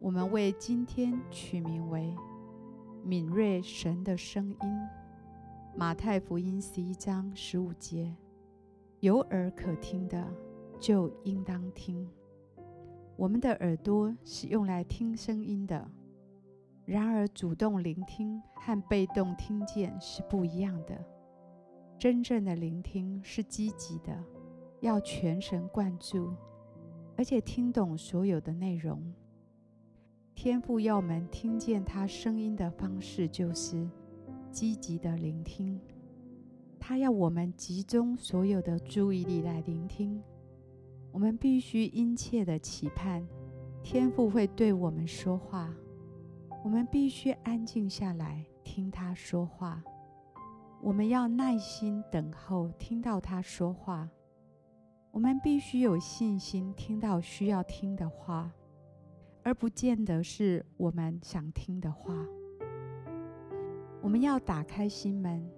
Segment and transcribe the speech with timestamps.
[0.00, 2.14] 我们为今天取名为
[3.02, 4.88] “敏锐神的声音”。
[5.74, 8.14] 马太福音十一章十五节
[9.00, 10.24] ：“有耳可听的，
[10.78, 12.08] 就应当听。”
[13.16, 15.90] 我们的耳朵是用来听声音的，
[16.84, 20.96] 然而主动聆听和被动听见是不一样的。
[21.98, 24.16] 真正的聆听是积极的，
[24.80, 26.32] 要全神贯注，
[27.16, 29.02] 而且听懂所有的内容。
[30.40, 33.90] 天父要我们听见他声音的方式，就是
[34.52, 35.80] 积极的聆听。
[36.78, 40.22] 他要我们集中所有的注意力来聆听。
[41.10, 43.26] 我们必须殷切的期盼
[43.82, 45.74] 天父会对我们说话。
[46.62, 49.82] 我们必须安静下来听他说话。
[50.80, 54.08] 我们要耐心等候，听到他说话。
[55.10, 58.52] 我们必须有信心听到需要听的话。
[59.42, 62.14] 而不见得是我们想听的话。
[64.00, 65.48] 我们要打开心门，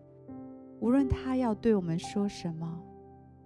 [0.81, 2.81] 无论他要对我们说什么，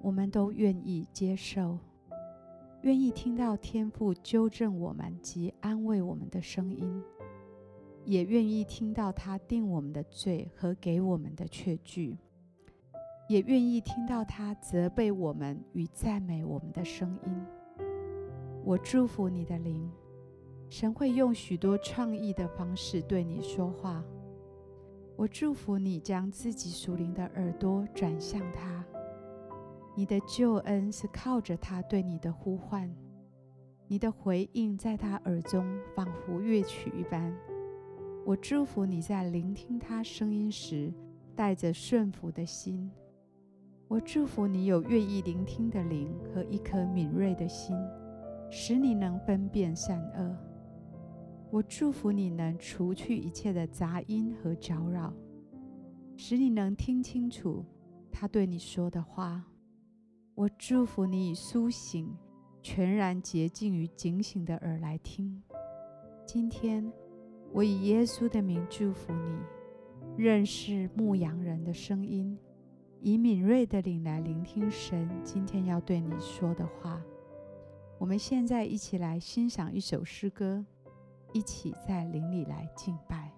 [0.00, 1.78] 我们都愿意接受，
[2.82, 7.02] 愿意听到天父纠正我们及安慰我们的声音，
[8.04, 12.16] 也愿意听到他定我们的罪和给我们的确据，
[13.28, 17.44] 也愿意听到他责备我们与赞美我们的声音。
[18.64, 19.90] 我祝福你的灵。
[20.76, 24.02] 神会用许多创意的方式对你说话。
[25.14, 28.84] 我祝福你将自己属灵的耳朵转向他。
[29.94, 32.92] 你的救恩是靠着他对你的呼唤，
[33.86, 37.32] 你的回应在他耳中仿佛乐曲一般。
[38.26, 40.92] 我祝福你在聆听他声音时
[41.36, 42.90] 带着顺服的心。
[43.86, 47.76] 我祝福你有愿意聆听的灵和一颗敏锐的心，
[48.50, 50.36] 使你能分辨善恶。
[51.54, 55.14] 我祝福你能除去一切的杂音和搅扰，
[56.16, 57.64] 使你能听清楚
[58.10, 59.44] 他对你说的话。
[60.34, 62.12] 我祝福你以苏醒、
[62.60, 65.40] 全然洁净与警醒的耳来听。
[66.26, 66.92] 今天，
[67.52, 69.38] 我以耶稣的名祝福你，
[70.16, 72.36] 认识牧羊人的声音，
[73.00, 77.00] 以敏锐的灵来聆听神今天要对你说的话。
[77.96, 80.66] 我们现在一起来欣赏一首诗歌。
[81.34, 83.28] 一起在灵里来敬拜。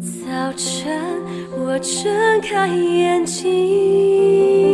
[0.00, 1.22] 早晨，
[1.58, 4.71] 我睁开眼睛。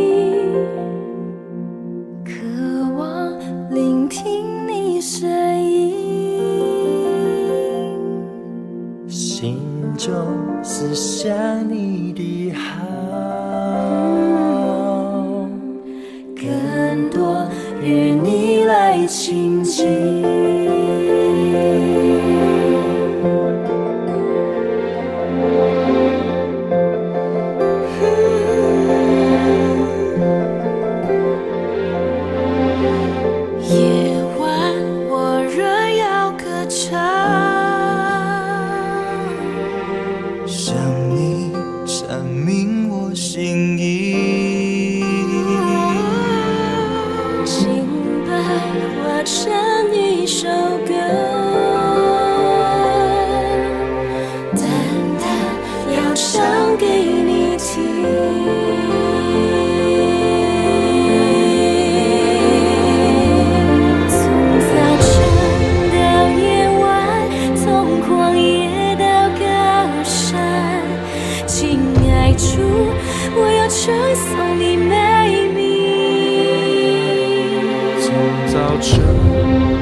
[10.71, 12.85] 思想你的好，
[16.35, 17.47] 更多
[17.81, 20.18] 与你来亲近。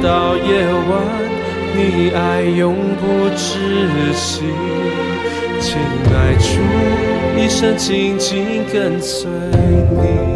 [0.01, 0.99] 到夜晚，
[1.75, 3.59] 你爱永不止
[4.13, 4.41] 息，
[5.61, 5.77] 亲
[6.13, 6.49] 爱主，
[7.39, 10.26] 一生紧紧跟随你。